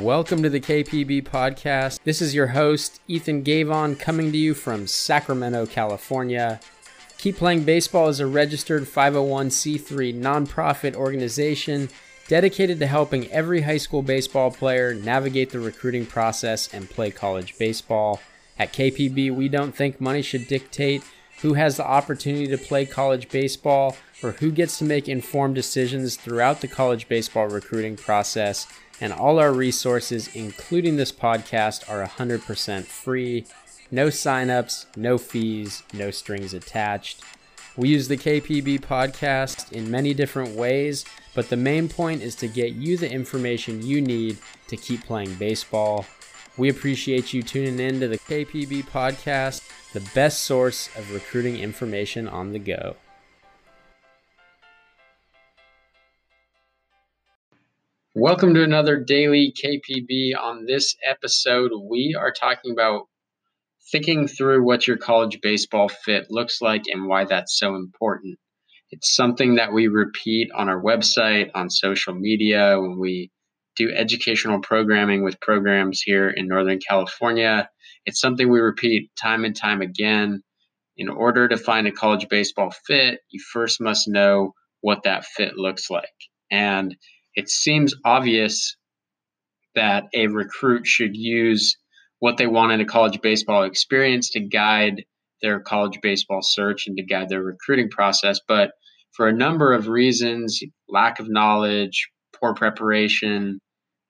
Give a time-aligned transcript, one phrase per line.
[0.00, 2.00] Welcome to the KPB podcast.
[2.04, 6.60] This is your host, Ethan Gavon, coming to you from Sacramento, California.
[7.16, 11.88] Keep Playing Baseball is a registered 501c3 nonprofit organization
[12.28, 17.56] dedicated to helping every high school baseball player navigate the recruiting process and play college
[17.56, 18.20] baseball.
[18.58, 21.04] At KPB, we don't think money should dictate
[21.42, 26.16] who has the opportunity to play college baseball or who gets to make informed decisions
[26.16, 28.66] throughout the college baseball recruiting process.
[29.00, 33.44] And all our resources, including this podcast, are 100% free.
[33.90, 37.22] No signups, no fees, no strings attached.
[37.76, 42.48] We use the KPB podcast in many different ways, but the main point is to
[42.48, 46.06] get you the information you need to keep playing baseball.
[46.58, 52.26] We appreciate you tuning in to the KPB podcast, the best source of recruiting information
[52.26, 52.96] on the go.
[58.14, 60.34] Welcome to another daily KPB.
[60.34, 63.02] On this episode, we are talking about
[63.92, 68.38] thinking through what your college baseball fit looks like and why that's so important.
[68.90, 73.30] It's something that we repeat on our website, on social media, when we
[73.76, 77.68] do educational programming with programs here in Northern California.
[78.06, 80.42] It's something we repeat time and time again.
[80.96, 85.56] In order to find a college baseball fit, you first must know what that fit
[85.56, 86.04] looks like.
[86.50, 86.96] And
[87.34, 88.76] it seems obvious
[89.74, 91.76] that a recruit should use
[92.18, 95.04] what they want in a college baseball experience to guide
[95.42, 98.40] their college baseball search and to guide their recruiting process.
[98.48, 98.70] But
[99.12, 102.08] for a number of reasons lack of knowledge,
[102.40, 103.58] poor preparation,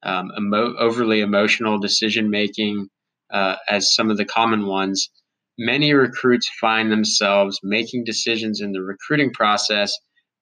[0.06, 2.88] um, emo- overly emotional decision making,
[3.30, 5.10] uh, as some of the common ones
[5.58, 9.92] many recruits find themselves making decisions in the recruiting process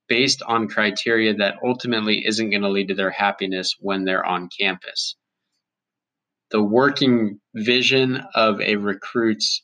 [0.09, 4.49] based on criteria that ultimately isn't going to lead to their happiness when they're on
[4.59, 5.17] campus.
[6.51, 9.63] The working vision of a recruit's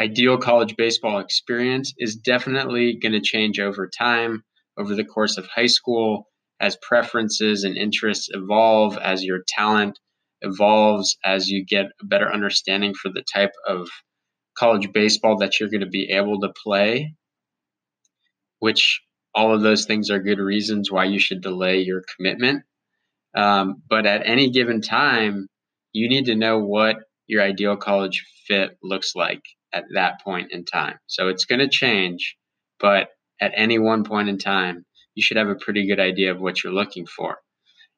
[0.00, 4.42] ideal college baseball experience is definitely going to change over time,
[4.76, 6.28] over the course of high school,
[6.60, 9.98] as preferences and interests evolve, as your talent
[10.42, 13.88] evolves, as you get a better understanding for the type of
[14.56, 17.14] college baseball that you're going to be able to play,
[18.58, 19.00] which
[19.34, 22.64] all of those things are good reasons why you should delay your commitment.
[23.36, 25.46] Um, but at any given time,
[25.92, 26.96] you need to know what
[27.26, 29.42] your ideal college fit looks like
[29.72, 30.98] at that point in time.
[31.06, 32.36] So it's going to change,
[32.80, 34.84] but at any one point in time,
[35.18, 37.38] you should have a pretty good idea of what you're looking for.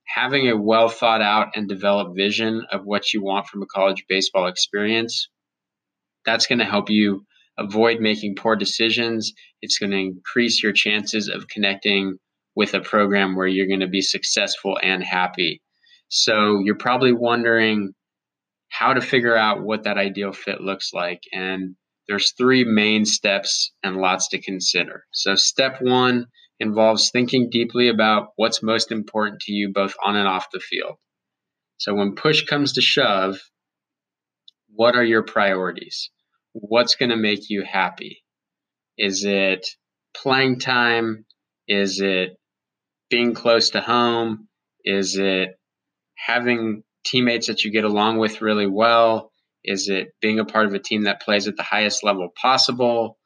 [0.06, 4.06] Having a well thought out and developed vision of what you want from a college
[4.08, 5.28] baseball experience,
[6.25, 7.26] that's going to help you
[7.59, 9.34] avoid making poor decisions.
[9.60, 12.16] It's going to increase your chances of connecting
[12.56, 15.60] with a program where you're going to be successful and happy.
[16.09, 17.92] So you're probably wondering
[18.70, 21.20] how to figure out what that ideal fit looks like.
[21.34, 21.76] And
[22.09, 25.04] there's three main steps and lots to consider.
[25.12, 26.25] So step one
[26.60, 30.97] involves thinking deeply about what's most important to you both on and off the field.
[31.78, 33.38] So when push comes to shove,
[34.69, 36.10] what are your priorities?
[36.53, 38.22] what's going to make you happy?
[38.98, 39.66] Is it
[40.15, 41.25] playing time?
[41.69, 42.37] Is it
[43.09, 44.48] being close to home?
[44.84, 45.59] Is it
[46.16, 49.31] having teammates that you get along with really well?
[49.65, 53.19] Is it being a part of a team that plays at the highest level possible?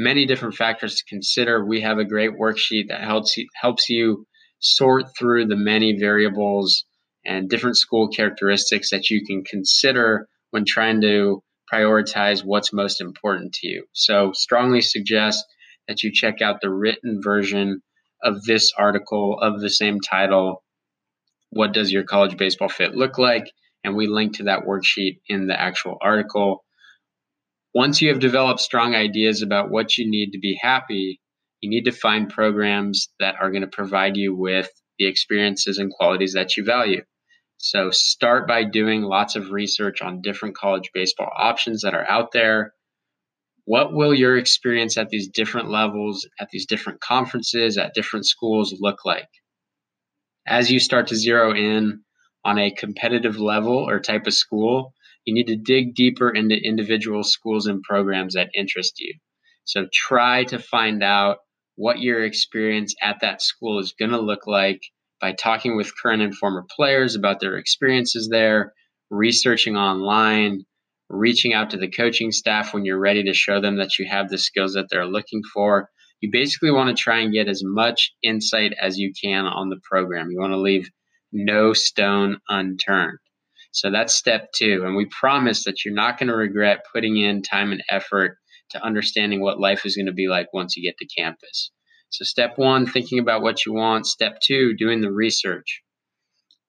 [0.00, 1.66] Many different factors to consider.
[1.66, 4.26] We have a great worksheet that helps you, helps you
[4.60, 6.84] sort through the many variables
[7.26, 11.42] and different school characteristics that you can consider when trying to
[11.72, 13.86] prioritize what's most important to you.
[13.92, 15.44] So, strongly suggest
[15.88, 17.82] that you check out the written version
[18.22, 20.62] of this article of the same title.
[21.50, 23.50] What does your college baseball fit look like?
[23.82, 26.64] And we link to that worksheet in the actual article.
[27.74, 31.20] Once you have developed strong ideas about what you need to be happy,
[31.60, 35.90] you need to find programs that are going to provide you with the experiences and
[35.90, 37.02] qualities that you value.
[37.58, 42.32] So start by doing lots of research on different college baseball options that are out
[42.32, 42.72] there.
[43.64, 48.74] What will your experience at these different levels, at these different conferences, at different schools
[48.80, 49.28] look like?
[50.46, 52.00] As you start to zero in
[52.44, 54.94] on a competitive level or type of school,
[55.28, 59.12] you need to dig deeper into individual schools and programs that interest you.
[59.64, 61.36] So try to find out
[61.76, 64.80] what your experience at that school is going to look like
[65.20, 68.72] by talking with current and former players about their experiences there,
[69.10, 70.64] researching online,
[71.10, 74.30] reaching out to the coaching staff when you're ready to show them that you have
[74.30, 75.90] the skills that they're looking for.
[76.22, 79.80] You basically want to try and get as much insight as you can on the
[79.82, 80.30] program.
[80.30, 80.88] You want to leave
[81.32, 83.18] no stone unturned.
[83.70, 84.82] So that's step two.
[84.84, 88.38] And we promise that you're not going to regret putting in time and effort
[88.70, 91.70] to understanding what life is going to be like once you get to campus.
[92.10, 94.06] So, step one, thinking about what you want.
[94.06, 95.82] Step two, doing the research.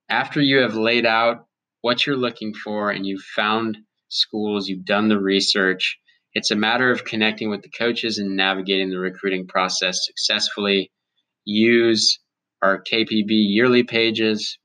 [0.10, 1.46] After you have laid out
[1.82, 3.78] what you're looking for and you've found
[4.10, 5.98] schools, you've done the research,
[6.34, 10.92] it's a matter of connecting with the coaches and navigating the recruiting process successfully.
[11.46, 12.20] Use
[12.62, 14.58] our KPB yearly pages,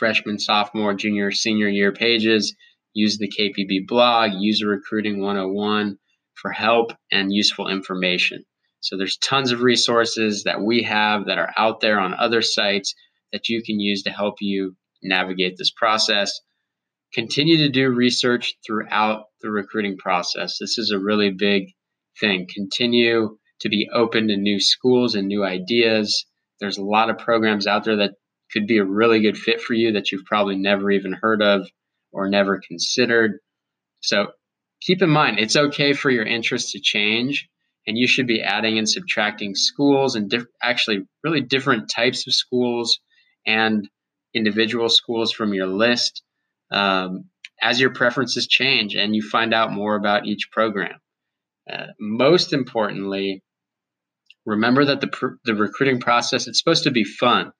[0.00, 2.56] freshman, sophomore, junior, senior year pages.
[2.94, 5.98] Use the KPB blog, User Recruiting 101
[6.34, 8.44] for help and useful information.
[8.80, 12.94] So there's tons of resources that we have that are out there on other sites
[13.30, 16.32] that you can use to help you navigate this process.
[17.12, 20.56] Continue to do research throughout the recruiting process.
[20.58, 21.64] This is a really big
[22.18, 22.46] thing.
[22.52, 26.24] Continue to be open to new schools and new ideas.
[26.58, 28.14] There's a lot of programs out there that
[28.52, 31.68] could be a really good fit for you that you've probably never even heard of
[32.12, 33.38] or never considered.
[34.00, 34.28] So
[34.80, 37.48] keep in mind, it's okay for your interests to change,
[37.86, 42.34] and you should be adding and subtracting schools and diff- actually really different types of
[42.34, 42.98] schools
[43.46, 43.88] and
[44.34, 46.22] individual schools from your list
[46.70, 47.24] um,
[47.62, 50.98] as your preferences change and you find out more about each program.
[51.70, 53.42] Uh, most importantly,
[54.46, 57.52] remember that the, pr- the recruiting process it's supposed to be fun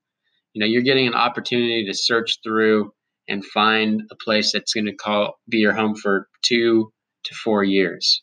[0.52, 2.92] you know you're getting an opportunity to search through
[3.28, 6.92] and find a place that's going to call be your home for two
[7.24, 8.22] to four years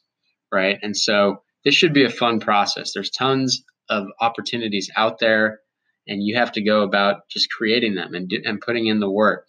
[0.51, 0.77] right?
[0.81, 2.91] And so this should be a fun process.
[2.93, 5.59] There's tons of opportunities out there
[6.07, 9.11] and you have to go about just creating them and, do, and putting in the
[9.11, 9.47] work.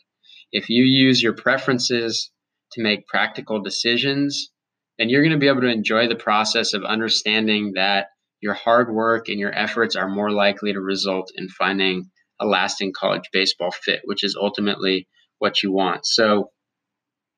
[0.53, 2.31] If you use your preferences
[2.73, 4.51] to make practical decisions
[4.99, 8.09] then you're going to be able to enjoy the process of understanding that
[8.41, 12.11] your hard work and your efforts are more likely to result in finding
[12.41, 15.09] a lasting college baseball fit, which is ultimately
[15.39, 16.07] what you want.
[16.07, 16.51] So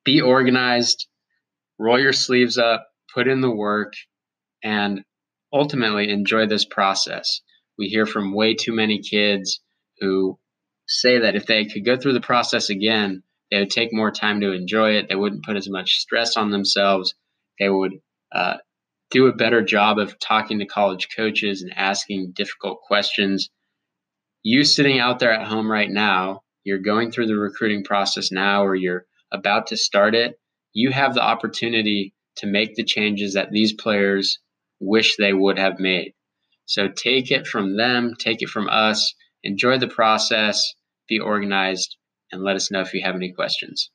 [0.04, 1.06] be organized,
[1.78, 3.92] roll your sleeves up, put in the work,
[4.62, 5.02] and
[5.52, 7.40] ultimately enjoy this process.
[7.78, 9.60] We hear from way too many kids
[10.00, 10.38] who
[10.86, 14.40] say that if they could go through the process again, they would take more time
[14.40, 15.08] to enjoy it.
[15.08, 17.14] They wouldn't put as much stress on themselves.
[17.58, 17.92] They would
[18.32, 18.58] uh,
[19.10, 23.50] do a better job of talking to college coaches and asking difficult questions
[24.42, 28.64] you sitting out there at home right now, you're going through the recruiting process now
[28.64, 30.38] or you're about to start it,
[30.72, 34.38] you have the opportunity to make the changes that these players
[34.80, 36.14] wish they would have made.
[36.66, 40.74] So take it from them, take it from us, enjoy the process,
[41.08, 41.96] be organized,
[42.32, 43.90] and let us know if you have any questions.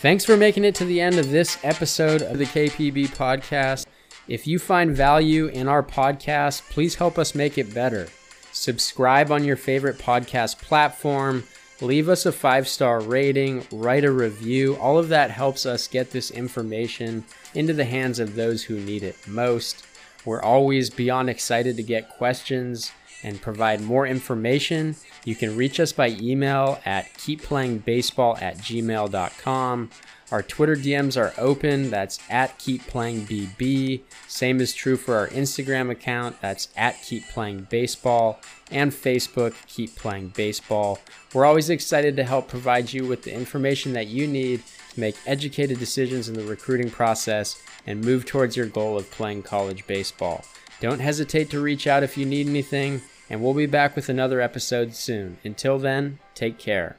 [0.00, 3.86] Thanks for making it to the end of this episode of the KPB podcast.
[4.28, 8.08] If you find value in our podcast, please help us make it better
[8.56, 11.44] subscribe on your favorite podcast platform,
[11.80, 14.76] leave us a five star rating, write a review.
[14.76, 17.24] All of that helps us get this information
[17.54, 19.84] into the hands of those who need it most.
[20.24, 22.92] We're always beyond excited to get questions
[23.22, 24.96] and provide more information.
[25.24, 29.90] You can reach us by email at keepplayingbaseball at gmail.com
[30.32, 31.90] our Twitter DMs are open.
[31.90, 34.00] That's at Keep Playing BB.
[34.26, 36.40] Same is true for our Instagram account.
[36.40, 38.40] That's at Keep Playing Baseball
[38.72, 40.98] and Facebook Keep Playing Baseball.
[41.32, 44.62] We're always excited to help provide you with the information that you need
[44.94, 49.44] to make educated decisions in the recruiting process and move towards your goal of playing
[49.44, 50.44] college baseball.
[50.80, 54.40] Don't hesitate to reach out if you need anything, and we'll be back with another
[54.40, 55.38] episode soon.
[55.44, 56.96] Until then, take care.